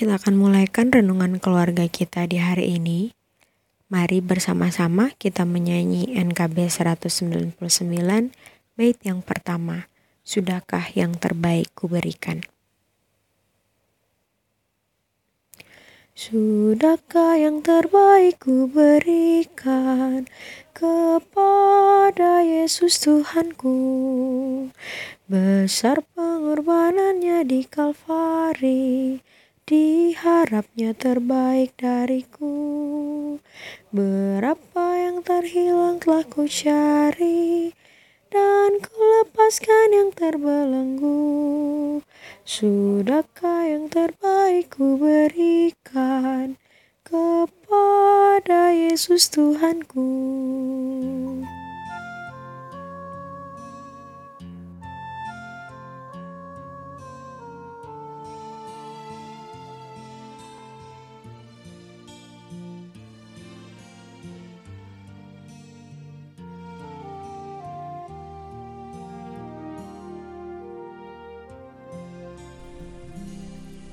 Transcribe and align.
Kita 0.00 0.16
akan 0.16 0.32
mulaikan 0.40 0.88
renungan 0.88 1.36
keluarga 1.44 1.84
kita 1.84 2.24
di 2.24 2.40
hari 2.40 2.80
ini. 2.80 3.12
Mari 3.92 4.24
bersama-sama 4.24 5.12
kita 5.20 5.44
menyanyi 5.44 6.16
NKB 6.16 6.72
199 6.72 7.60
bait 8.80 8.96
yang 9.04 9.20
pertama. 9.20 9.92
Sudahkah 10.24 10.88
yang 10.96 11.20
terbaik 11.20 11.68
kuberikan? 11.76 12.40
Sudahkah 16.16 17.36
yang 17.36 17.60
terbaik 17.60 18.40
kuberikan 18.40 20.24
kepada 20.72 22.40
Yesus 22.40 23.04
Tuhanku? 23.04 23.76
Besar 25.28 26.00
pengorbanannya 26.16 27.44
di 27.44 27.68
Kalvari, 27.68 29.20
diharapnya 29.70 30.90
terbaik 30.98 31.78
dariku. 31.78 33.38
Berapa 33.94 34.86
yang 34.98 35.22
terhilang 35.22 36.02
telah 36.02 36.26
ku 36.26 36.50
cari, 36.50 37.70
dan 38.34 38.82
ku 38.82 38.98
lepaskan 38.98 39.94
yang 39.94 40.10
terbelenggu. 40.10 42.02
Sudahkah 42.42 43.70
yang 43.70 43.86
terbaik 43.86 44.74
ku 44.74 44.98
berikan 44.98 46.58
kepada 47.06 48.74
Yesus 48.74 49.30
Tuhanku? 49.30 50.10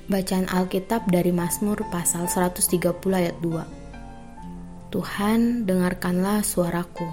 Bacaan 0.08 0.48
Alkitab 0.48 1.12
dari 1.12 1.36
Mazmur 1.36 1.84
pasal 1.92 2.32
130 2.32 2.80
ayat 3.12 3.36
2. 3.44 4.88
Tuhan, 4.88 5.68
dengarkanlah 5.68 6.48
suaraku. 6.48 7.04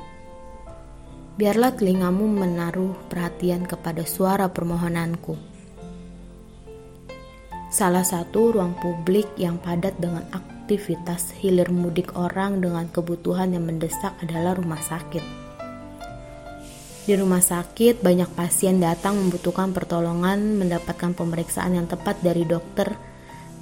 Biarlah 1.35 1.75
telingamu 1.75 2.31
menaruh 2.31 2.95
perhatian 3.11 3.67
kepada 3.67 4.07
suara 4.07 4.47
permohonanku. 4.47 5.35
Salah 7.75 8.07
satu 8.07 8.55
ruang 8.55 8.79
publik 8.79 9.27
yang 9.35 9.59
padat 9.59 9.99
dengan 9.99 10.23
aktivitas 10.31 11.35
hilir 11.43 11.75
mudik 11.75 12.15
orang 12.15 12.63
dengan 12.63 12.87
kebutuhan 12.95 13.59
yang 13.59 13.67
mendesak 13.67 14.15
adalah 14.23 14.55
rumah 14.55 14.79
sakit. 14.79 15.44
Di 17.05 17.21
rumah 17.21 17.45
sakit, 17.45 18.01
banyak 18.01 18.33
pasien 18.33 18.81
datang 18.81 19.21
membutuhkan 19.21 19.77
pertolongan 19.77 20.57
mendapatkan 20.57 21.13
pemeriksaan 21.13 21.77
yang 21.77 21.85
tepat 21.85 22.17
dari 22.25 22.49
dokter, 22.49 22.97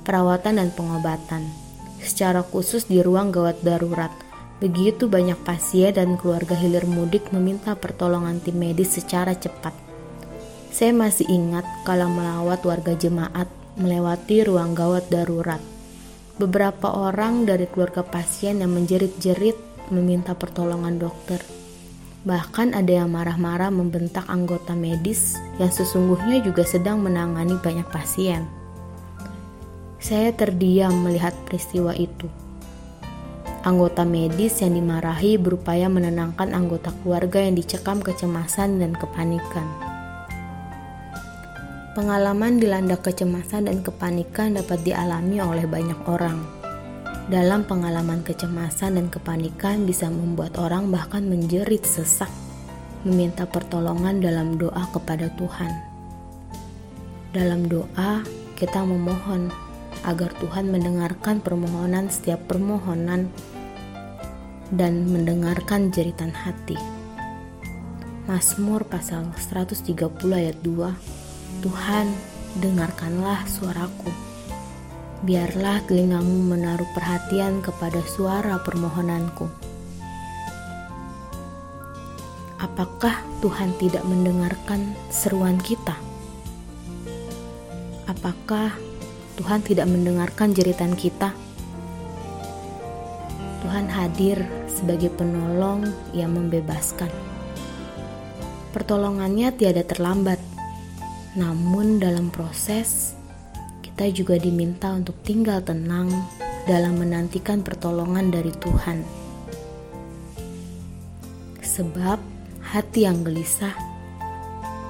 perawatan, 0.06 0.62
dan 0.62 0.70
pengobatan. 0.70 1.50
Secara 1.98 2.46
khusus 2.46 2.86
di 2.86 3.02
ruang 3.02 3.34
gawat 3.34 3.58
darurat, 3.66 4.14
begitu 4.62 5.10
banyak 5.10 5.42
pasien 5.42 5.90
dan 5.90 6.14
keluarga 6.14 6.54
hilir 6.54 6.86
mudik 6.86 7.34
meminta 7.34 7.74
pertolongan 7.74 8.38
tim 8.38 8.62
medis 8.62 8.94
secara 8.94 9.34
cepat. 9.34 9.74
Saya 10.70 10.94
masih 10.94 11.26
ingat 11.26 11.66
kalau 11.82 12.06
melawat 12.14 12.62
warga 12.62 12.94
jemaat 12.94 13.50
melewati 13.74 14.46
ruang 14.46 14.78
gawat 14.78 15.10
darurat. 15.10 15.58
Beberapa 16.38 16.94
orang 16.94 17.42
dari 17.42 17.66
keluarga 17.66 18.06
pasien 18.06 18.62
yang 18.62 18.70
menjerit-jerit 18.70 19.58
meminta 19.90 20.38
pertolongan 20.38 21.02
dokter. 21.02 21.42
Bahkan 22.22 22.78
ada 22.78 23.02
yang 23.02 23.10
marah-marah 23.10 23.74
membentak 23.74 24.22
anggota 24.30 24.78
medis 24.78 25.42
yang 25.58 25.74
sesungguhnya 25.74 26.38
juga 26.46 26.62
sedang 26.62 27.02
menangani 27.02 27.58
banyak 27.58 27.86
pasien. 27.90 28.46
Saya 29.98 30.30
terdiam 30.30 31.02
melihat 31.02 31.34
peristiwa 31.50 31.90
itu. 31.98 32.30
Anggota 33.66 34.06
medis 34.06 34.62
yang 34.62 34.78
dimarahi 34.78 35.34
berupaya 35.34 35.90
menenangkan 35.90 36.54
anggota 36.54 36.94
keluarga 37.02 37.42
yang 37.42 37.58
dicekam 37.58 37.98
kecemasan 37.98 38.78
dan 38.78 38.94
kepanikan. 38.94 39.66
Pengalaman 41.98 42.62
dilanda 42.62 42.98
kecemasan 43.02 43.66
dan 43.66 43.82
kepanikan 43.82 44.54
dapat 44.54 44.78
dialami 44.86 45.42
oleh 45.42 45.66
banyak 45.66 45.98
orang 46.06 46.61
dalam 47.30 47.62
pengalaman 47.62 48.26
kecemasan 48.26 48.98
dan 48.98 49.06
kepanikan 49.06 49.86
bisa 49.86 50.10
membuat 50.10 50.58
orang 50.58 50.90
bahkan 50.90 51.22
menjerit 51.22 51.86
sesak, 51.86 52.30
meminta 53.06 53.46
pertolongan 53.46 54.18
dalam 54.18 54.58
doa 54.58 54.82
kepada 54.90 55.30
Tuhan. 55.38 55.70
Dalam 57.30 57.70
doa, 57.70 58.26
kita 58.58 58.82
memohon 58.82 59.54
agar 60.02 60.34
Tuhan 60.42 60.74
mendengarkan 60.74 61.38
permohonan 61.38 62.10
setiap 62.10 62.42
permohonan 62.50 63.30
dan 64.74 65.06
mendengarkan 65.06 65.94
jeritan 65.94 66.34
hati. 66.34 66.74
Mazmur 68.26 68.82
pasal 68.86 69.30
130 69.38 69.98
ayat 70.30 70.58
2 70.62 71.62
Tuhan, 71.62 72.06
dengarkanlah 72.58 73.46
suaraku 73.46 74.31
biarlah 75.22 75.78
telingamu 75.86 76.50
menaruh 76.50 76.86
perhatian 76.98 77.62
kepada 77.62 78.02
suara 78.02 78.58
permohonanku. 78.58 79.46
Apakah 82.58 83.22
Tuhan 83.38 83.70
tidak 83.78 84.02
mendengarkan 84.02 84.98
seruan 85.14 85.62
kita? 85.62 85.94
Apakah 88.10 88.74
Tuhan 89.38 89.62
tidak 89.62 89.86
mendengarkan 89.86 90.54
jeritan 90.58 90.98
kita? 90.98 91.30
Tuhan 93.62 93.86
hadir 93.94 94.42
sebagai 94.66 95.14
penolong 95.14 95.86
yang 96.10 96.34
membebaskan. 96.34 97.10
Pertolongannya 98.74 99.54
tiada 99.54 99.86
terlambat, 99.86 100.42
namun 101.38 102.02
dalam 102.02 102.34
proses 102.34 103.14
kita 103.92 104.08
juga 104.08 104.40
diminta 104.40 104.88
untuk 104.96 105.12
tinggal 105.20 105.60
tenang 105.60 106.08
dalam 106.64 106.96
menantikan 106.96 107.60
pertolongan 107.60 108.32
dari 108.32 108.48
Tuhan. 108.48 109.04
Sebab 111.60 112.16
hati 112.72 113.04
yang 113.04 113.20
gelisah 113.20 113.76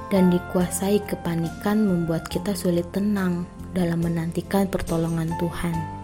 dan 0.06 0.30
dikuasai 0.30 1.02
kepanikan 1.02 1.82
membuat 1.82 2.30
kita 2.30 2.54
sulit 2.54 2.86
tenang 2.94 3.42
dalam 3.74 4.06
menantikan 4.06 4.70
pertolongan 4.70 5.34
Tuhan. 5.42 6.01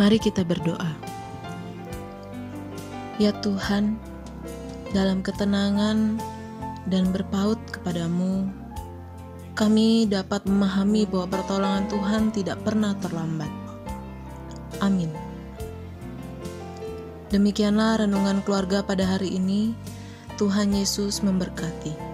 Mari 0.00 0.16
kita 0.16 0.40
berdoa. 0.40 0.92
Ya 3.20 3.36
Tuhan, 3.44 4.00
dalam 4.96 5.20
ketenangan 5.20 6.16
dan 6.88 7.12
berpaut 7.12 7.60
kepadamu, 7.68 8.48
kami 9.52 10.08
dapat 10.08 10.48
memahami 10.48 11.04
bahwa 11.04 11.28
pertolongan 11.28 11.84
Tuhan 11.92 12.22
tidak 12.32 12.64
pernah 12.64 12.96
terlambat. 13.04 13.52
Amin. 14.80 15.12
Demikianlah 17.28 18.04
renungan 18.04 18.40
keluarga 18.44 18.80
pada 18.80 19.04
hari 19.04 19.36
ini. 19.36 19.76
Tuhan 20.40 20.72
Yesus 20.72 21.20
memberkati. 21.20 22.11